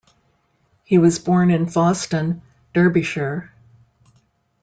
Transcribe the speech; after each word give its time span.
He 0.83 0.97
was 0.97 1.19
born 1.19 1.51
in 1.51 1.67
Foston, 1.67 2.41
Derbyshire. 2.73 3.51